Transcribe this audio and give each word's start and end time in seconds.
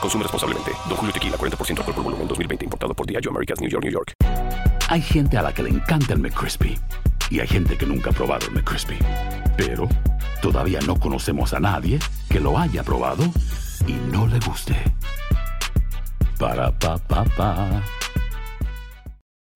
Consume 0.00 0.22
responsablemente. 0.22 0.72
Don 0.88 0.96
Julio 0.96 1.12
Tequila, 1.12 1.36
40% 1.36 1.78
alcohol 1.78 1.94
por 1.94 2.04
volumen, 2.04 2.28
2020. 2.28 2.64
Importado 2.64 2.94
por 2.94 3.06
Diageo 3.06 3.30
Americas, 3.30 3.60
New 3.60 3.70
York, 3.70 3.84
New 3.84 3.92
York. 3.92 4.12
Hay 4.88 5.00
gente 5.00 5.36
a 5.36 5.42
la 5.42 5.52
que 5.52 5.62
le 5.62 5.70
encanta 5.70 6.12
el 6.12 6.20
McCrispy 6.20 6.78
y 7.30 7.40
hay 7.40 7.48
gente 7.48 7.76
que 7.76 7.86
nunca 7.86 8.10
ha 8.10 8.12
probado 8.12 8.46
el 8.46 8.52
McCrispy. 8.52 8.98
Pero 9.56 9.88
todavía 10.40 10.78
no 10.86 10.98
conocemos 10.98 11.52
a 11.54 11.60
nadie 11.60 11.98
que 12.28 12.40
lo 12.40 12.56
haya 12.56 12.84
probado 12.84 13.24
y 13.86 13.94
no 14.12 14.26
le 14.26 14.38
guste. 14.40 14.76
Para 16.38 16.70
pa 16.78 16.98
pa 16.98 17.24
pa. 17.36 17.82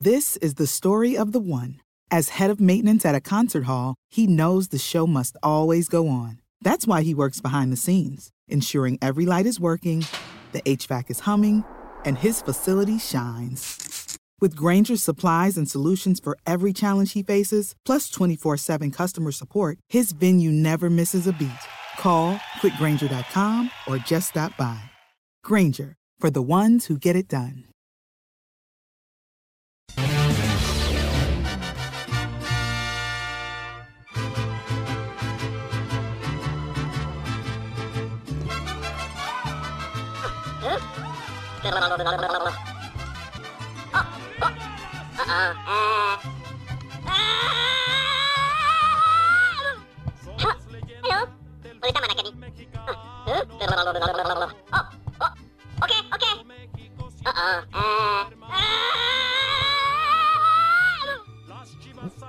This 0.01 0.37
is 0.39 0.55
the 0.55 0.67
story 0.67 1.17
of 1.17 1.33
the 1.33 1.41
one. 1.41 1.81
As 2.11 2.31
head 2.31 2.51
of 2.51 2.59
maintenance 2.59 3.05
at 3.05 3.15
a 3.15 3.21
concert 3.21 3.65
hall, 3.65 3.95
he 4.09 4.27
knows 4.27 4.69
the 4.69 4.79
show 4.79 5.07
must 5.07 5.37
always 5.43 5.89
go 5.89 6.09
on. 6.09 6.41
That's 6.63 6.87
why 6.87 7.03
he 7.03 7.15
works 7.15 7.41
behind 7.41 7.71
the 7.71 7.77
scenes, 7.77 8.31
ensuring 8.51 8.99
every 9.01 9.27
light 9.27 9.47
is 9.47 9.59
working, 9.59 10.05
the 10.53 10.61
HVAC 10.63 11.11
is 11.11 11.21
humming, 11.21 11.65
and 12.05 12.19
his 12.19 12.43
facility 12.43 12.99
shines. 12.99 14.19
With 14.41 14.57
Granger's 14.57 15.03
supplies 15.03 15.59
and 15.59 15.69
solutions 15.69 16.19
for 16.19 16.37
every 16.47 16.73
challenge 16.73 17.13
he 17.13 17.23
faces, 17.23 17.75
plus 17.85 18.09
24 18.11 18.57
7 18.57 18.91
customer 18.91 19.33
support, 19.33 19.79
his 19.89 20.13
venue 20.13 20.51
never 20.51 20.89
misses 20.89 21.27
a 21.27 21.33
beat. 21.33 21.51
Call 21.99 22.37
quickgranger.com 22.61 23.71
or 23.87 23.99
just 23.99 24.31
stop 24.31 24.57
by. 24.57 24.81
Granger, 25.45 25.97
for 26.19 26.31
the 26.31 26.43
ones 26.43 26.87
who 26.87 26.97
get 26.97 27.17
it 27.17 27.29
done. 27.29 27.70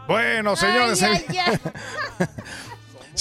Bueno, 0.08 0.56
señores, 0.58 1.00
se, 1.00 1.06
Ay, 1.06 1.26
ay, 1.40 1.60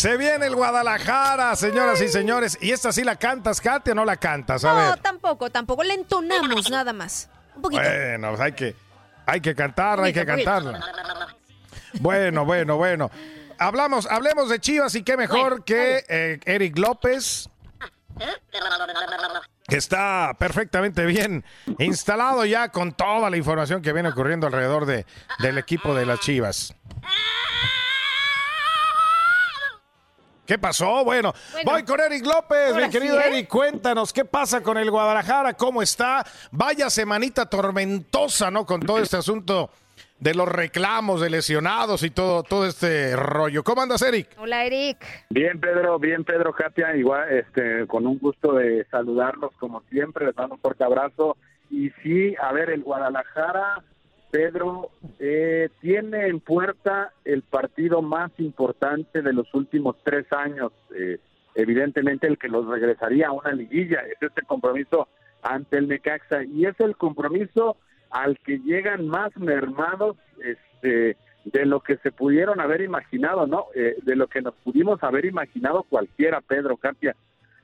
se 0.00 0.16
viene 0.16 0.47
el 0.47 0.55
Guadalajara, 0.56 1.55
señoras 1.56 2.00
y 2.00 2.09
señores. 2.09 2.56
¿Y 2.61 2.71
esta 2.72 2.91
sí 2.93 3.05
la 3.05 3.16
cantas, 3.16 3.61
Katia, 3.61 3.93
o 3.93 3.97
no 3.97 4.05
la 4.05 4.16
cantas? 4.16 4.65
A 4.65 4.72
No, 4.72 4.91
ver. 4.93 5.00
tampoco, 5.00 5.50
tampoco. 5.50 5.83
Le 5.84 5.94
entonamos 5.94 6.71
nada 6.71 6.93
más. 6.93 7.28
Un 7.55 7.62
poquito. 7.62 7.83
Bueno, 7.83 8.28
pues 8.31 8.41
hay 8.41 8.53
que, 8.53 8.77
hay 9.27 9.41
que 9.41 9.55
cantarla, 9.55 10.06
hay 10.06 10.12
que 10.12 10.25
poquito. 10.25 10.50
cantarla. 10.50 10.81
Bueno, 12.00 12.44
bueno, 12.44 12.77
bueno. 12.77 13.11
Hablamos, 13.59 14.06
hablemos 14.06 14.49
de 14.49 14.59
Chivas 14.59 14.94
y 14.94 15.03
qué 15.03 15.19
mejor 15.19 15.65
que 15.65 16.03
eh, 16.09 16.41
Eric 16.47 16.78
López, 16.78 17.50
que 19.69 19.77
está 19.77 20.34
perfectamente 20.38 21.05
bien 21.05 21.44
instalado 21.78 22.44
ya 22.47 22.71
con 22.71 22.93
toda 22.93 23.28
la 23.28 23.37
información 23.37 23.82
que 23.82 23.93
viene 23.93 24.09
ocurriendo 24.09 24.47
alrededor 24.47 24.87
de, 24.87 25.05
del 25.41 25.59
equipo 25.59 25.94
de 25.94 26.06
las 26.06 26.21
Chivas. 26.21 26.75
¿Qué 30.50 30.59
pasó? 30.59 31.05
Bueno, 31.05 31.33
Bueno, 31.53 31.71
voy 31.71 31.84
con 31.84 32.00
Eric 32.00 32.27
López, 32.27 32.75
mi 32.75 32.91
querido 32.91 33.15
sí, 33.21 33.22
¿eh? 33.22 33.28
Eric. 33.28 33.49
Cuéntanos 33.49 34.12
qué 34.12 34.25
pasa 34.25 34.61
con 34.65 34.78
el 34.78 34.91
Guadalajara, 34.91 35.55
cómo 35.55 35.81
está. 35.81 36.27
Vaya 36.50 36.91
semanita 36.91 37.47
tormentosa, 37.47 38.50
¿no? 38.50 38.66
Con 38.66 38.81
todo 38.81 38.99
este 38.99 39.16
asunto 39.16 39.71
de 40.19 40.34
los 40.34 40.49
reclamos 40.49 41.21
de 41.21 41.31
lesionados 41.31 42.03
y 42.03 42.11
todo, 42.11 42.43
todo 42.43 42.66
este 42.66 43.15
rollo. 43.15 43.62
¿Cómo 43.62 43.83
andas, 43.83 44.03
Eric? 44.03 44.31
Hola, 44.38 44.65
Eric. 44.65 44.99
Bien, 45.28 45.61
Pedro, 45.61 46.00
bien, 46.00 46.25
Pedro 46.25 46.53
Katia, 46.53 46.97
igual, 46.97 47.31
este, 47.31 47.87
con 47.87 48.09
un 48.09 48.19
gusto 48.19 48.55
de 48.55 48.84
saludarlos 48.91 49.53
como 49.61 49.82
siempre, 49.82 50.27
les 50.27 50.37
mando 50.37 50.56
un 50.56 50.61
fuerte 50.61 50.82
abrazo. 50.82 51.37
Y 51.71 51.91
sí, 52.03 52.34
a 52.43 52.50
ver, 52.53 52.71
el 52.71 52.82
Guadalajara, 52.82 53.84
Pedro, 54.31 54.91
eh, 55.19 55.69
tiene 55.81 56.29
en 56.29 56.41
puerta 56.41 57.13
el 57.25 57.43
partido 57.43 58.03
más 58.03 58.31
importante 58.39 59.23
de 59.23 59.33
los 59.33 59.53
últimos 59.55 59.97
tres 60.05 60.33
años, 60.33 60.73
eh, 60.95 61.19
evidentemente 61.55 62.27
el 62.27 62.39
que 62.39 62.49
los 62.49 62.67
regresaría 62.67 63.29
a 63.29 63.33
una 63.33 63.53
liguilla, 63.53 64.01
es 64.07 64.23
este 64.23 64.43
compromiso 64.43 65.09
ante 65.43 65.79
el 65.79 65.89
Necaxa, 65.89 66.45
y 66.45 66.67
es 66.67 66.79
el 66.81 66.97
compromiso 66.97 67.77
al 68.11 68.39
que 68.39 68.59
llegan 68.59 69.07
más 69.07 69.37
mermados, 69.37 70.17
este, 70.43 71.17
de 71.45 71.67
lo 71.67 71.81
que 71.81 71.97
se 71.99 72.12
pudieron 72.12 72.61
haber 72.61 72.83
imaginado, 72.83 73.47
¿no? 73.47 73.67
Eh, 73.75 73.97
de 74.03 74.17
lo 74.17 74.27
que 74.27 74.43
nos 74.43 74.55
pudimos 74.57 75.03
haber 75.03 75.25
imaginado 75.25 75.85
cualquiera, 75.85 76.41
Pedro 76.41 76.77
Katia. 76.77 77.17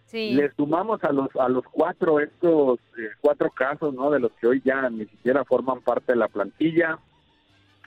Sí. 0.07 0.35
Le 0.35 0.53
sumamos 0.53 1.03
a 1.03 1.13
los 1.13 1.29
a 1.37 1.49
los 1.49 1.65
cuatro 1.65 2.21
estos 2.21 2.79
eh, 2.97 3.11
cuatro 3.21 3.51
casos, 3.51 3.93
¿no? 3.93 4.11
De 4.11 4.21
los 4.21 4.33
que 4.41 4.47
hoy 4.47 4.63
ya 4.65 4.89
ni 4.89 5.05
siquiera 5.07 5.45
forman 5.45 5.81
parte 5.81 6.13
de 6.13 6.19
la 6.19 6.29
plantilla. 6.29 6.99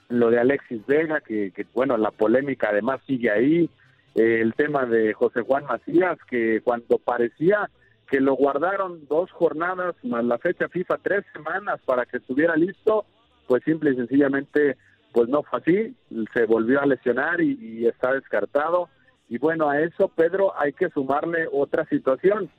Lo 0.08 0.30
de 0.30 0.38
Alexis 0.38 0.84
Vega, 0.86 1.20
que, 1.20 1.50
que 1.52 1.66
bueno, 1.72 1.96
la 1.96 2.10
polémica 2.10 2.68
además 2.70 3.00
sigue 3.06 3.30
ahí. 3.30 3.70
Eh, 4.14 4.40
el 4.40 4.54
tema 4.54 4.84
de 4.84 5.14
José 5.14 5.42
Juan 5.42 5.64
Macías, 5.64 6.18
que 6.28 6.60
cuando 6.62 6.98
parecía 6.98 7.70
que 8.08 8.20
lo 8.20 8.34
guardaron 8.34 9.06
dos 9.08 9.30
jornadas 9.30 9.94
más 10.02 10.24
la 10.24 10.36
fecha 10.38 10.68
FIFA, 10.68 10.98
tres 10.98 11.24
semanas 11.32 11.80
para 11.86 12.04
que 12.06 12.16
estuviera 12.16 12.56
listo, 12.56 13.04
pues 13.46 13.62
simple 13.62 13.92
y 13.92 13.96
sencillamente 13.96 14.76
pues 15.12 15.28
no 15.28 15.42
fue 15.42 15.60
así, 15.60 15.96
se 16.34 16.44
volvió 16.44 16.80
a 16.80 16.86
lesionar 16.86 17.40
y, 17.40 17.56
y 17.60 17.86
está 17.86 18.12
descartado. 18.12 18.88
Y 19.30 19.38
bueno, 19.38 19.70
a 19.70 19.80
eso, 19.80 20.08
Pedro, 20.08 20.52
hay 20.58 20.72
que 20.72 20.90
sumarle 20.90 21.46
otra 21.52 21.86
situación. 21.86 22.50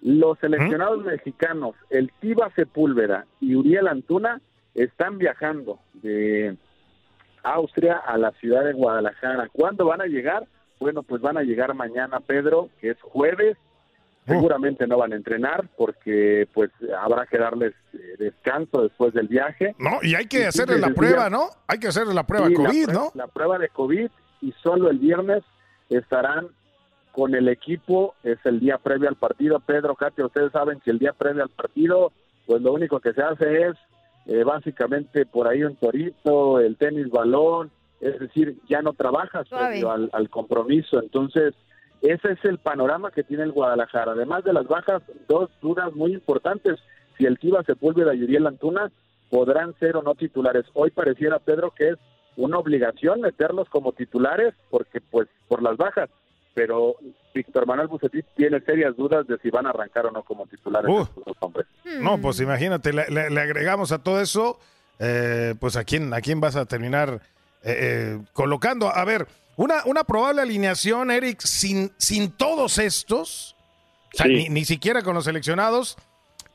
Los 0.00 0.38
seleccionados 0.38 1.04
mexicanos, 1.04 1.74
el 1.90 2.12
Tiva 2.20 2.52
Sepúlveda 2.54 3.26
y 3.40 3.56
Uriel 3.56 3.88
Antuna, 3.88 4.40
están 4.76 5.18
viajando 5.18 5.80
de 5.94 6.56
Austria 7.42 7.96
a 7.96 8.16
la 8.16 8.30
ciudad 8.32 8.64
de 8.64 8.74
Guadalajara. 8.74 9.48
¿Cuándo 9.52 9.86
van 9.86 10.00
a 10.00 10.06
llegar? 10.06 10.46
Bueno, 10.78 11.02
pues 11.02 11.20
van 11.20 11.36
a 11.36 11.42
llegar 11.42 11.74
mañana, 11.74 12.20
Pedro, 12.20 12.70
que 12.80 12.90
es 12.90 13.00
jueves. 13.02 13.56
Seguramente 14.24 14.86
no 14.86 14.98
van 14.98 15.14
a 15.14 15.16
entrenar 15.16 15.68
porque 15.76 16.46
pues 16.54 16.70
habrá 16.96 17.26
que 17.26 17.38
darles 17.38 17.72
eh, 17.94 17.98
descanso 18.18 18.82
después 18.82 19.14
del 19.14 19.26
viaje. 19.26 19.74
No, 19.78 19.98
y 20.02 20.14
hay 20.14 20.26
que 20.26 20.46
hacerle 20.46 20.78
la 20.78 20.90
prueba, 20.90 21.28
¿no? 21.28 21.48
Hay 21.66 21.80
que 21.80 21.88
hacerle 21.88 22.14
la 22.14 22.24
prueba 22.24 22.46
Sí, 22.46 22.54
la 22.54 22.68
COVID, 22.68 22.88
¿no? 22.90 23.10
La 23.14 23.26
prueba 23.26 23.58
de 23.58 23.68
COVID 23.70 24.08
y 24.42 24.52
solo 24.62 24.90
el 24.90 24.98
viernes 24.98 25.42
estarán 25.88 26.48
con 27.12 27.34
el 27.34 27.48
equipo, 27.48 28.14
es 28.22 28.38
el 28.44 28.60
día 28.60 28.78
previo 28.78 29.08
al 29.08 29.16
partido. 29.16 29.60
Pedro, 29.60 29.94
Katia, 29.96 30.26
ustedes 30.26 30.52
saben 30.52 30.80
que 30.80 30.90
el 30.90 30.98
día 30.98 31.12
previo 31.12 31.42
al 31.42 31.48
partido, 31.48 32.12
pues 32.46 32.62
lo 32.62 32.72
único 32.72 33.00
que 33.00 33.12
se 33.12 33.22
hace 33.22 33.68
es 33.68 33.76
eh, 34.26 34.44
básicamente 34.44 35.26
por 35.26 35.48
ahí 35.48 35.64
un 35.64 35.76
torito, 35.76 36.60
el 36.60 36.76
tenis 36.76 37.10
balón, 37.10 37.70
es 38.00 38.18
decir, 38.20 38.58
ya 38.68 38.82
no 38.82 38.92
trabajas 38.92 39.48
previo 39.48 39.90
al, 39.90 40.10
al 40.12 40.30
compromiso. 40.30 41.02
Entonces, 41.02 41.54
ese 42.02 42.32
es 42.32 42.44
el 42.44 42.58
panorama 42.58 43.10
que 43.10 43.24
tiene 43.24 43.42
el 43.42 43.52
Guadalajara. 43.52 44.12
Además 44.12 44.44
de 44.44 44.52
las 44.52 44.68
bajas, 44.68 45.02
dos 45.28 45.50
dudas 45.60 45.92
muy 45.94 46.12
importantes. 46.12 46.78
Si 47.16 47.26
el 47.26 47.38
Tiva 47.38 47.64
Sepúlveda 47.64 48.14
y 48.14 48.22
Uriel 48.22 48.46
Antuna 48.46 48.92
podrán 49.30 49.74
ser 49.80 49.96
o 49.96 50.02
no 50.02 50.14
titulares. 50.14 50.64
Hoy 50.74 50.90
pareciera, 50.90 51.38
Pedro, 51.38 51.72
que 51.72 51.88
es 51.90 51.98
una 52.38 52.58
obligación 52.58 53.20
meterlos 53.20 53.68
como 53.68 53.92
titulares 53.92 54.54
porque 54.70 55.00
pues 55.00 55.28
por 55.48 55.62
las 55.62 55.76
bajas, 55.76 56.08
pero 56.54 56.96
Víctor 57.34 57.66
Manuel 57.66 57.88
Bucetich 57.88 58.24
tiene 58.36 58.60
serias 58.60 58.96
dudas 58.96 59.26
de 59.26 59.38
si 59.38 59.50
van 59.50 59.66
a 59.66 59.70
arrancar 59.70 60.06
o 60.06 60.10
no 60.10 60.22
como 60.22 60.46
titulares 60.46 60.90
Uh. 60.90 61.02
estos 61.02 61.24
dos 61.24 61.36
hombres. 61.40 61.66
No, 62.00 62.18
pues 62.20 62.40
imagínate, 62.40 62.92
le, 62.92 63.06
le- 63.10 63.30
le 63.30 63.40
agregamos 63.40 63.92
a 63.92 64.02
todo 64.02 64.20
eso, 64.20 64.58
eh, 64.98 65.54
pues 65.60 65.76
a 65.76 65.84
quién, 65.84 66.12
a 66.14 66.20
quién 66.20 66.40
vas 66.40 66.56
a 66.56 66.64
terminar 66.66 67.20
eh, 67.62 67.76
eh, 67.80 68.18
colocando. 68.32 68.88
A 68.88 69.04
ver, 69.04 69.26
una, 69.56 69.82
una 69.84 70.04
probable 70.04 70.42
alineación, 70.42 71.10
Eric, 71.10 71.40
sin, 71.40 71.92
sin 71.96 72.30
todos 72.32 72.78
estos, 72.78 73.56
o 74.14 74.16
sea, 74.16 74.26
Sí. 74.26 74.32
ni, 74.34 74.48
ni 74.48 74.64
siquiera 74.64 75.02
con 75.02 75.14
los 75.14 75.24
seleccionados, 75.24 75.96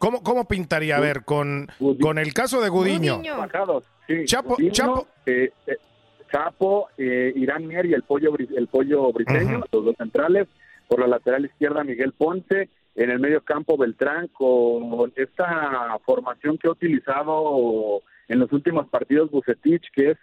¿cómo, 0.03 0.21
cómo 0.21 0.45
pintaría? 0.45 0.97
A 0.97 0.99
ver, 0.99 1.23
con, 1.23 1.67
con 2.01 2.17
el 2.17 2.33
caso 2.33 2.59
de 2.61 2.67
Gudiño. 2.67 3.15
Gudiño. 3.17 3.37
Bajados, 3.37 3.85
sí. 4.05 4.25
Chapo- 4.25 4.55
Gudiño, 4.57 4.71
Chapo. 4.73 5.07
eh, 5.25 5.51
eh, 5.65 5.77
Chapo, 6.29 6.87
eh, 6.97 7.31
Irán 7.35 7.65
Mier 7.67 7.85
y 7.85 7.93
el 7.93 8.03
pollo, 8.03 8.33
el 8.37 8.67
pollo 8.67 9.13
briseño, 9.13 9.59
Ujú. 9.59 9.67
los 9.71 9.85
dos 9.85 9.95
centrales. 9.97 10.47
Por 10.89 10.99
la 10.99 11.07
lateral 11.07 11.45
izquierda, 11.45 11.83
Miguel 11.83 12.11
Ponce. 12.11 12.69
En 12.95 13.09
el 13.09 13.19
medio 13.19 13.41
campo, 13.41 13.77
Beltrán, 13.77 14.27
con 14.27 15.11
esta 15.15 15.97
formación 16.05 16.57
que 16.57 16.67
ha 16.67 16.71
utilizado 16.71 18.01
en 18.27 18.39
los 18.39 18.51
últimos 18.51 18.87
partidos 18.89 19.31
Bucetich, 19.31 19.89
que 19.95 20.11
es 20.11 20.17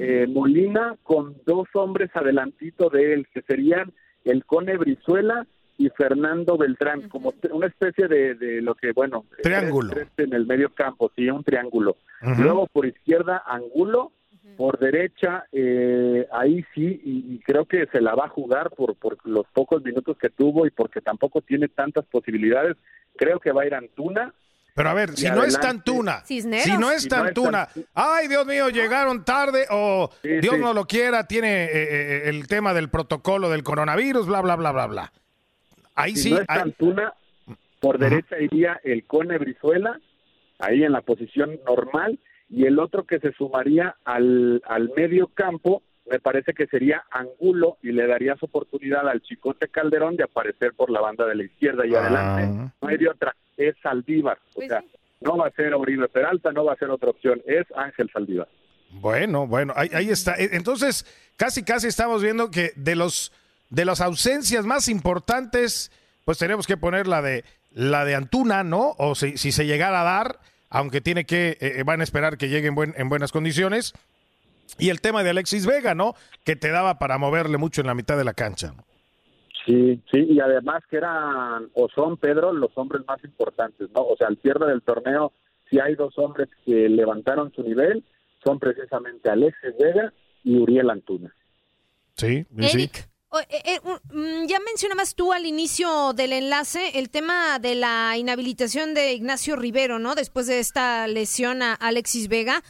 eh, 0.00 0.26
Molina 0.28 0.96
con 1.04 1.36
dos 1.46 1.68
hombres 1.74 2.10
adelantito 2.14 2.88
de 2.90 3.12
él, 3.12 3.28
que 3.32 3.42
serían 3.42 3.92
el 4.24 4.44
Cone 4.44 4.76
Brizuela 4.76 5.46
y 5.78 5.88
Fernando 5.90 6.56
Beltrán, 6.56 7.08
como 7.08 7.34
una 7.50 7.66
especie 7.66 8.08
de, 8.08 8.34
de 8.34 8.62
lo 8.62 8.74
que, 8.74 8.92
bueno, 8.92 9.24
Triángulo. 9.42 9.90
tres- 9.92 10.08
tres 10.14 10.28
en 10.28 10.34
el 10.34 10.46
medio 10.46 10.70
campo, 10.74 11.10
sí, 11.14 11.28
un 11.28 11.44
triángulo. 11.44 11.96
Luego 12.38 12.66
por 12.66 12.86
izquierda, 12.86 13.42
Angulo, 13.46 14.12
por 14.56 14.78
derecha, 14.78 15.44
eh, 15.52 16.26
ahí 16.32 16.64
sí, 16.74 17.00
y, 17.04 17.34
y 17.34 17.40
creo 17.40 17.66
que 17.66 17.86
se 17.92 18.00
la 18.00 18.14
va 18.14 18.24
a 18.26 18.28
jugar 18.30 18.70
por, 18.70 18.94
por 18.96 19.18
los 19.28 19.44
pocos 19.52 19.84
minutos 19.84 20.16
que 20.18 20.30
tuvo 20.30 20.66
y 20.66 20.70
porque 20.70 21.00
tampoco 21.02 21.42
tiene 21.42 21.68
tantas 21.68 22.06
posibilidades. 22.06 22.76
Creo 23.16 23.38
que 23.38 23.52
va 23.52 23.62
a 23.62 23.66
ir 23.66 23.74
Antuna. 23.74 24.32
Pero 24.74 24.88
a 24.90 24.94
ver, 24.94 25.10
si 25.16 25.24
no 25.26 25.40
adelante. 25.40 25.58
Tantuna, 25.60 26.22
si 26.24 26.42
no 26.42 26.56
es 26.56 26.62
Si 26.64 26.76
no 26.78 26.90
es 26.90 27.08
Tantuna, 27.08 27.66
Tan- 27.66 27.84
ay 27.94 28.28
Dios 28.28 28.46
mío, 28.46 28.68
llegaron 28.68 29.24
tarde 29.24 29.66
o 29.70 30.10
Sí, 30.22 30.28
Dios 30.40 30.54
sí. 30.56 30.60
no 30.60 30.74
lo 30.74 30.84
quiera, 30.86 31.26
tiene 31.26 31.64
eh, 31.64 31.70
eh, 31.72 32.22
el 32.26 32.46
tema 32.46 32.72
del 32.74 32.88
protocolo 32.90 33.48
del 33.50 33.62
coronavirus, 33.62 34.26
bla, 34.26 34.40
bla, 34.42 34.56
bla, 34.56 34.72
bla, 34.72 34.86
bla. 34.86 35.12
Ahí 35.96 36.14
Si 36.14 36.22
sí, 36.24 36.30
no 36.30 36.40
es 36.40 36.44
ahí- 36.48 36.60
Antuna, 36.60 37.12
por 37.80 37.98
derecha 37.98 38.38
iría 38.40 38.80
el 38.84 39.04
Cone 39.06 39.38
Brizuela, 39.38 39.98
ahí 40.58 40.84
en 40.84 40.92
la 40.92 41.00
posición 41.00 41.58
normal, 41.66 42.18
y 42.48 42.64
el 42.66 42.78
otro 42.78 43.04
que 43.04 43.18
se 43.18 43.32
sumaría 43.32 43.96
al, 44.04 44.62
al 44.66 44.90
medio 44.96 45.26
campo, 45.28 45.82
me 46.08 46.20
parece 46.20 46.54
que 46.54 46.66
sería 46.68 47.04
Angulo 47.10 47.78
y 47.82 47.90
le 47.90 48.06
daría 48.06 48.36
su 48.36 48.44
oportunidad 48.46 49.08
al 49.08 49.20
Chicote 49.22 49.66
Calderón 49.68 50.16
de 50.16 50.22
aparecer 50.24 50.72
por 50.74 50.88
la 50.90 51.00
banda 51.00 51.26
de 51.26 51.34
la 51.34 51.42
izquierda 51.44 51.84
y 51.84 51.94
Ah. 51.94 52.00
adelante. 52.06 52.72
No 52.80 52.88
hay 52.88 52.96
de 52.98 53.08
otra, 53.08 53.34
es 53.56 53.74
Saldívar. 53.82 54.38
O 54.50 54.54
Pues 54.56 54.68
sea, 54.68 54.84
no 55.20 55.36
va 55.36 55.48
a 55.48 55.50
ser 55.50 55.74
Oribe 55.74 56.08
Peralta, 56.08 56.52
no 56.52 56.64
va 56.64 56.74
a 56.74 56.76
ser 56.76 56.90
otra 56.90 57.10
opción, 57.10 57.42
es 57.46 57.66
Ángel 57.74 58.08
Saldívar. 58.12 58.48
Bueno, 58.92 59.48
bueno, 59.48 59.72
ahí, 59.76 59.88
ahí 59.92 60.10
está. 60.10 60.34
E- 60.36 60.50
Entonces, 60.52 61.04
casi, 61.36 61.64
casi 61.64 61.88
estamos 61.88 62.22
viendo 62.22 62.52
que 62.52 62.70
de 62.76 62.94
los 62.94 63.32
de 63.70 63.84
las 63.84 64.00
ausencias 64.00 64.64
más 64.66 64.88
importantes, 64.88 65.90
pues 66.24 66.38
tenemos 66.38 66.66
que 66.66 66.76
poner 66.76 67.06
la 67.06 67.22
de 67.22 67.44
la 67.72 68.04
de 68.04 68.14
Antuna, 68.14 68.64
¿no? 68.64 68.94
O 68.98 69.14
si, 69.14 69.36
si 69.36 69.52
se 69.52 69.66
llegara 69.66 70.00
a 70.00 70.04
dar, 70.04 70.38
aunque 70.70 71.00
tiene 71.00 71.24
que, 71.24 71.58
eh, 71.60 71.82
van 71.84 72.00
a 72.00 72.04
esperar 72.04 72.38
que 72.38 72.48
llegue 72.48 72.68
en, 72.68 72.74
buen- 72.74 72.94
en 72.96 73.08
buenas 73.08 73.32
condiciones. 73.32 73.92
Y 74.78 74.88
el 74.90 75.00
tema 75.00 75.22
de 75.22 75.30
Alexis 75.30 75.66
Vega, 75.66 75.94
¿no? 75.94 76.14
Que 76.44 76.56
te 76.56 76.70
daba 76.70 76.98
para 76.98 77.18
moverle 77.18 77.56
mucho 77.58 77.80
en 77.82 77.86
la 77.86 77.94
mitad 77.94 78.16
de 78.16 78.24
la 78.24 78.34
cancha. 78.34 78.72
¿no? 78.76 78.84
Sí, 79.66 80.00
sí, 80.12 80.26
y 80.30 80.40
además 80.40 80.82
que 80.90 80.96
eran 80.96 81.68
o 81.74 81.88
son 81.94 82.16
Pedro 82.16 82.52
los 82.52 82.70
hombres 82.76 83.02
más 83.06 83.22
importantes, 83.24 83.88
¿no? 83.94 84.02
O 84.02 84.16
sea, 84.16 84.28
al 84.28 84.38
cierre 84.38 84.66
del 84.66 84.82
torneo, 84.82 85.32
si 85.68 85.78
hay 85.80 85.94
dos 85.96 86.16
hombres 86.18 86.48
que 86.64 86.88
levantaron 86.88 87.52
su 87.52 87.62
nivel, 87.62 88.04
son 88.44 88.58
precisamente 88.58 89.28
Alexis 89.28 89.74
Vega 89.78 90.12
y 90.44 90.56
Uriel 90.56 90.90
Antuna. 90.90 91.34
Sí, 92.14 92.46
sí. 92.58 92.64
Eric, 92.76 93.08
eh, 93.40 93.46
eh, 93.50 93.80
mm, 94.12 94.46
ya 94.46 94.58
mencionabas 94.60 95.14
tú 95.14 95.32
al 95.32 95.46
inicio 95.46 96.12
del 96.12 96.32
enlace 96.32 96.98
el 96.98 97.10
tema 97.10 97.58
de 97.58 97.74
la 97.74 98.16
inhabilitación 98.16 98.94
de 98.94 99.12
Ignacio 99.12 99.56
Rivero, 99.56 99.98
¿no? 99.98 100.14
Después 100.14 100.46
de 100.46 100.58
esta 100.58 101.06
lesión 101.06 101.62
a 101.62 101.74
Alexis 101.74 102.28
Vega. 102.28 102.62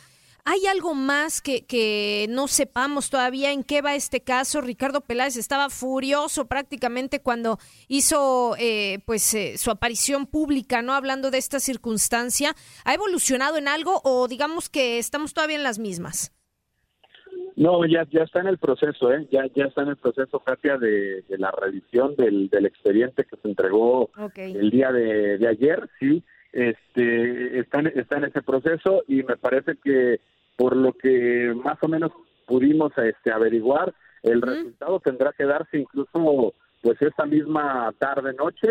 ¿Hay 0.49 0.65
algo 0.67 0.95
más 0.95 1.43
que, 1.43 1.67
que 1.67 2.27
no 2.29 2.47
sepamos 2.47 3.11
todavía 3.11 3.51
en 3.51 3.65
qué 3.65 3.83
va 3.83 3.97
este 3.97 4.21
caso? 4.21 4.61
Ricardo 4.61 5.01
Peláez 5.01 5.37
estaba 5.37 5.71
furioso 5.71 6.45
prácticamente 6.45 7.21
cuando 7.21 7.59
hizo 7.89 8.55
eh, 8.57 9.01
pues 9.07 9.35
eh, 9.35 9.59
su 9.59 9.73
aparición 9.73 10.25
pública, 10.25 10.83
¿no? 10.83 10.95
Hablando 10.95 11.33
de 11.33 11.39
esta 11.39 11.59
circunstancia. 11.59 12.55
¿Ha 12.85 12.95
evolucionado 12.95 13.57
en 13.57 13.67
algo 13.67 14.01
o 14.05 14.29
digamos 14.29 14.69
que 14.69 15.01
estamos 15.01 15.35
todavía 15.35 15.57
en 15.57 15.65
las 15.65 15.81
mismas? 15.81 16.31
No, 17.57 17.87
ya, 17.87 18.07
ya 18.11 18.23
está 18.23 18.41
en 18.41 18.49
el 18.49 18.59
proceso, 18.59 19.11
¿eh? 19.13 19.27
Ya, 19.31 19.47
ya 19.55 19.65
está 19.65 19.83
en 19.83 19.89
el 19.89 19.97
proceso, 19.97 20.41
Katia, 20.41 20.77
de, 20.77 21.23
de 21.23 21.39
la 21.39 21.51
revisión 21.51 22.15
del, 22.15 22.51
del 22.51 22.67
expediente 22.67 23.25
que 23.25 23.37
se 23.37 23.49
entregó 23.49 24.11
el 24.37 24.71
día 24.71 24.93
de, 24.93 25.39
de 25.39 25.49
ayer, 25.49 25.89
sí, 25.99 26.23
este, 26.53 27.59
está, 27.59 27.81
en, 27.81 27.87
está 27.99 28.19
en 28.19 28.25
ese 28.25 28.43
proceso 28.43 29.05
y 29.09 29.23
me 29.23 29.37
parece 29.37 29.77
que 29.83 30.21
por 30.57 30.77
lo 30.77 30.93
que 30.93 31.55
más 31.65 31.79
o 31.83 31.89
menos 31.89 32.13
pudimos 32.47 32.93
este, 32.99 33.33
averiguar, 33.33 33.95
el 34.23 34.43
resultado 34.43 35.01
tendrá 35.01 35.33
que 35.33 35.45
darse 35.45 35.79
incluso 35.79 36.55
pues 36.83 37.01
esta 37.01 37.25
misma 37.25 37.93
tarde 37.99 38.35
noche 38.35 38.69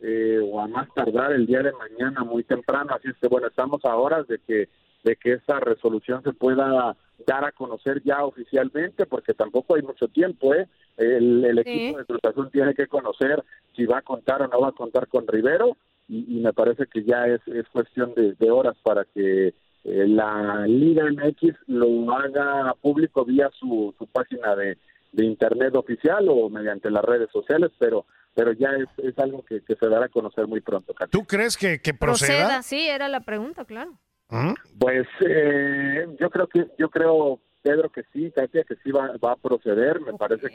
eh, 0.00 0.38
o 0.42 0.60
a 0.60 0.68
más 0.68 0.88
tardar 0.94 1.32
el 1.32 1.46
día 1.46 1.62
de 1.62 1.72
mañana 1.72 2.22
muy 2.22 2.44
temprano, 2.44 2.94
así 2.94 3.08
es 3.08 3.16
que 3.20 3.28
bueno, 3.28 3.48
estamos 3.48 3.84
a 3.84 3.96
horas 3.96 4.28
de 4.28 4.38
que 4.38 4.68
de 5.04 5.16
que 5.16 5.34
esa 5.34 5.60
resolución 5.60 6.22
se 6.22 6.32
pueda 6.32 6.96
dar 7.28 7.44
a 7.44 7.52
conocer 7.52 8.02
ya 8.02 8.24
oficialmente, 8.24 9.04
porque 9.06 9.34
tampoco 9.34 9.74
hay 9.76 9.82
mucho 9.82 10.08
tiempo, 10.08 10.54
¿eh? 10.54 10.66
El, 10.96 11.44
el 11.44 11.62
Sí. 11.62 11.70
equipo 11.70 11.98
de 11.98 12.04
Cruz 12.06 12.20
Azul 12.24 12.50
tiene 12.50 12.74
que 12.74 12.86
conocer 12.86 13.44
si 13.76 13.84
va 13.84 13.98
a 13.98 14.02
contar 14.02 14.42
o 14.42 14.48
no 14.48 14.60
va 14.60 14.68
a 14.68 14.72
contar 14.82 15.06
con 15.08 15.26
Rivero, 15.28 15.76
y, 16.08 16.36
y 16.36 16.40
me 16.40 16.52
parece 16.54 16.86
que 16.86 17.04
ya 17.04 17.26
es, 17.26 17.40
es 17.46 17.66
cuestión 17.68 18.14
de, 18.14 18.32
de 18.32 18.50
horas 18.50 18.76
para 18.82 19.04
que 19.04 19.48
eh, 19.48 20.06
la 20.08 20.64
Liga 20.66 21.04
MX 21.04 21.54
lo 21.66 21.88
haga 22.12 22.74
público 22.80 23.24
vía 23.26 23.50
su, 23.60 23.94
su 23.98 24.06
página 24.06 24.56
de, 24.56 24.78
de 25.12 25.24
internet 25.24 25.76
oficial 25.76 26.26
o 26.30 26.48
mediante 26.48 26.90
las 26.90 27.04
redes 27.04 27.28
sociales, 27.30 27.70
pero 27.78 28.06
pero 28.34 28.52
ya 28.52 28.68
es, 28.70 28.88
es 29.04 29.18
algo 29.18 29.44
que, 29.44 29.62
que 29.62 29.74
se 29.74 29.88
dará 29.88 30.06
a 30.06 30.08
conocer 30.08 30.46
muy 30.46 30.60
pronto. 30.60 30.94
¿Tú 31.10 31.24
crees 31.24 31.56
que, 31.56 31.80
que 31.80 31.92
proceda? 31.92 32.38
Proceda, 32.38 32.62
sí, 32.62 32.86
era 32.88 33.08
la 33.08 33.20
pregunta, 33.20 33.64
claro. 33.64 33.98
¿Mm? 34.30 34.52
Pues 34.78 35.06
eh, 35.26 36.06
yo 36.20 36.28
creo 36.30 36.46
que 36.46 36.66
yo 36.78 36.90
creo 36.90 37.40
Pedro 37.62 37.88
que 37.90 38.02
sí, 38.12 38.30
Katia 38.30 38.64
que 38.64 38.76
sí 38.76 38.90
va, 38.90 39.12
va 39.22 39.32
a 39.32 39.36
proceder. 39.36 40.00
Me 40.00 40.12
parece 40.14 40.48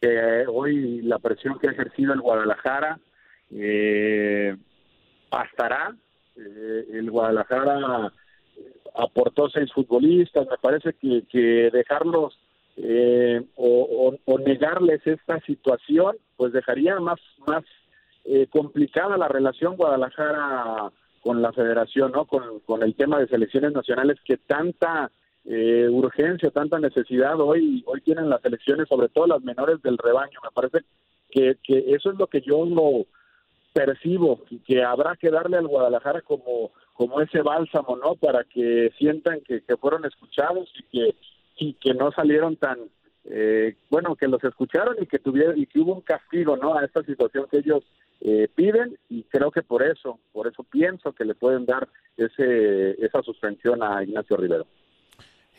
que 0.00 0.46
hoy 0.48 1.02
la 1.02 1.18
presión 1.18 1.58
que 1.58 1.68
ha 1.68 1.72
ejercido 1.72 2.12
el 2.12 2.20
Guadalajara 2.20 2.98
eh, 3.50 4.56
bastará. 5.30 5.94
Eh, 6.36 6.86
el 6.92 7.10
Guadalajara 7.10 8.12
aportó 8.94 9.48
seis 9.50 9.72
futbolistas. 9.72 10.46
Me 10.48 10.58
parece 10.58 10.94
que, 10.94 11.22
que 11.28 11.70
dejarlos 11.72 12.38
eh, 12.76 13.42
o, 13.56 14.12
o- 14.26 14.32
o 14.32 14.38
negarles 14.38 15.06
esta 15.06 15.38
situación, 15.40 16.16
pues 16.36 16.52
dejaría 16.52 16.98
más 17.00 17.20
más 17.46 17.62
eh, 18.24 18.46
complicada 18.48 19.16
la 19.18 19.28
relación 19.28 19.76
Guadalajara 19.76 20.90
con 21.22 21.40
la 21.40 21.52
federación, 21.52 22.12
¿no? 22.12 22.26
Con, 22.26 22.60
con 22.60 22.82
el 22.82 22.94
tema 22.94 23.18
de 23.18 23.28
selecciones 23.28 23.72
nacionales 23.72 24.18
que 24.24 24.36
tanta 24.36 25.10
eh, 25.44 25.88
urgencia, 25.90 26.50
tanta 26.50 26.78
necesidad 26.78 27.40
hoy 27.40 27.82
hoy 27.86 28.00
tienen 28.02 28.28
las 28.28 28.42
selecciones, 28.42 28.88
sobre 28.88 29.08
todo 29.08 29.26
las 29.28 29.42
menores 29.42 29.80
del 29.82 29.98
rebaño. 29.98 30.40
Me 30.42 30.50
parece 30.52 30.80
que, 31.30 31.56
que 31.62 31.94
eso 31.94 32.10
es 32.10 32.18
lo 32.18 32.26
que 32.26 32.40
yo 32.40 32.66
lo 32.66 33.06
percibo, 33.72 34.40
y 34.50 34.58
que 34.58 34.82
habrá 34.82 35.16
que 35.16 35.30
darle 35.30 35.56
al 35.56 35.68
Guadalajara 35.68 36.20
como 36.20 36.72
como 36.92 37.20
ese 37.20 37.40
bálsamo, 37.40 37.96
¿no? 37.96 38.16
Para 38.16 38.44
que 38.44 38.92
sientan 38.98 39.40
que, 39.40 39.62
que 39.62 39.76
fueron 39.76 40.04
escuchados 40.04 40.68
y 40.78 40.82
que 40.84 41.16
y 41.56 41.74
que 41.74 41.94
no 41.94 42.10
salieron 42.12 42.56
tan 42.56 42.78
eh, 43.24 43.76
bueno 43.88 44.16
que 44.16 44.26
los 44.26 44.42
escucharon 44.42 44.96
y 45.00 45.06
que 45.06 45.18
tuvieron 45.18 45.58
y 45.58 45.66
que 45.66 45.78
hubo 45.78 45.94
un 45.94 46.00
castigo 46.00 46.56
no 46.56 46.76
a 46.76 46.84
esta 46.84 47.02
situación 47.04 47.46
que 47.50 47.58
ellos 47.58 47.84
eh, 48.24 48.48
piden 48.54 48.98
y 49.08 49.24
creo 49.24 49.50
que 49.50 49.62
por 49.62 49.82
eso 49.82 50.20
por 50.32 50.46
eso 50.46 50.62
pienso 50.62 51.12
que 51.12 51.24
le 51.24 51.34
pueden 51.34 51.66
dar 51.66 51.88
ese 52.16 52.92
esa 53.04 53.22
suspensión 53.22 53.82
a 53.82 54.02
Ignacio 54.02 54.36
Rivero 54.36 54.66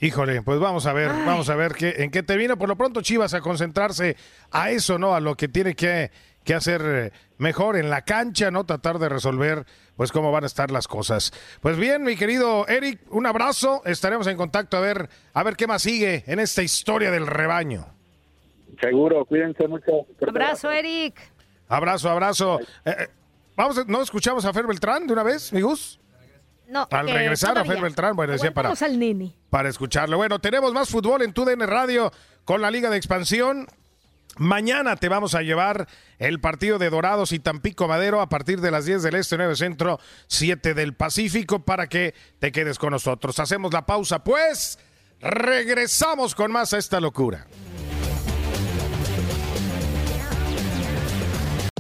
Híjole, 0.04 0.42
pues 0.42 0.60
vamos 0.60 0.86
a 0.86 0.92
ver, 0.92 1.08
vamos 1.08 1.50
a 1.50 1.56
ver 1.56 1.74
qué, 1.74 1.96
en 2.00 2.12
qué 2.12 2.24
termina. 2.24 2.58
Por 2.58 2.68
lo 2.68 2.76
pronto 2.76 3.02
Chivas 3.02 3.34
a 3.34 3.40
concentrarse 3.40 4.18
a 4.52 4.70
eso, 4.70 4.98
¿no? 4.98 5.16
A 5.16 5.22
lo 5.22 5.36
que 5.36 5.48
tiene 5.48 5.76
que, 5.76 6.12
que 6.44 6.54
hacer 6.54 6.82
eh, 6.84 7.12
mejor 7.38 7.78
en 7.78 7.90
la 7.90 8.02
cancha, 8.02 8.52
¿no? 8.52 8.66
Tratar 8.66 9.00
de 9.00 9.08
resolver, 9.08 9.66
pues, 9.96 10.12
cómo 10.12 10.32
van 10.32 10.44
a 10.44 10.48
estar 10.48 10.72
las 10.72 10.90
cosas. 10.90 11.32
Pues 11.62 11.78
bien, 11.78 12.04
mi 12.04 12.18
querido 12.18 12.68
Eric, 12.68 13.00
un 13.12 13.26
abrazo. 13.26 13.82
Estaremos 13.86 14.28
en 14.28 14.36
contacto 14.36 14.76
a 14.76 14.82
ver, 14.82 15.08
a 15.34 15.44
ver 15.44 15.56
qué 15.56 15.68
más 15.68 15.84
sigue 15.84 16.24
en 16.28 16.40
esta 16.40 16.64
historia 16.64 17.10
del 17.10 17.26
rebaño. 17.26 17.86
Seguro, 18.82 19.24
cuídense 19.24 19.68
mucho. 19.70 20.06
Abrazo, 20.28 20.70
Eric. 20.72 21.33
Abrazo, 21.76 22.10
abrazo. 22.10 22.60
Eh, 22.86 22.96
eh, 23.00 23.08
vamos, 23.56 23.78
a- 23.78 23.84
¿no 23.88 24.02
escuchamos 24.02 24.46
a 24.46 24.54
Fer 24.54 24.68
Beltrán 24.68 25.08
de 25.08 25.14
una 25.14 25.24
vez, 25.24 25.52
mi 25.54 25.62
Gus? 25.62 26.00
No, 26.68 26.88
Al 26.92 27.06
que 27.08 27.14
regresar 27.14 27.58
a. 27.58 27.66
Fer 27.66 27.82
Beltrán, 27.82 28.16
bueno, 28.16 28.34
decía 28.34 28.54
para, 28.54 28.70
al 28.70 29.00
nene. 29.00 29.36
para 29.50 29.70
escucharlo. 29.70 30.18
Bueno, 30.18 30.40
tenemos 30.40 30.74
más 30.74 30.90
fútbol 30.90 31.22
en 31.22 31.34
TUDN 31.34 31.68
Radio 31.68 32.12
con 32.46 32.62
la 32.62 32.72
Liga 32.72 32.90
de 32.90 32.98
Expansión. 32.98 33.68
Mañana 34.38 34.96
te 34.96 35.10
vamos 35.10 35.36
a 35.36 35.42
llevar 35.44 35.88
el 36.18 36.40
partido 36.40 36.80
de 36.80 36.90
Dorados 36.90 37.32
y 37.34 37.40
Tampico 37.40 37.88
Madero 37.88 38.20
a 38.22 38.30
partir 38.30 38.62
de 38.62 38.72
las 38.72 38.86
10 38.86 39.04
del 39.04 39.16
Este, 39.16 39.38
9 39.38 39.56
Centro, 39.56 40.00
7 40.28 40.74
del 40.74 40.96
Pacífico, 40.96 41.64
para 41.64 41.88
que 41.88 42.16
te 42.40 42.52
quedes 42.52 42.80
con 42.80 42.92
nosotros. 42.92 43.38
Hacemos 43.40 43.72
la 43.74 43.86
pausa, 43.86 44.24
pues 44.24 44.80
regresamos 45.22 46.34
con 46.34 46.52
más 46.52 46.74
a 46.74 46.78
esta 46.80 47.00
locura. 47.00 47.46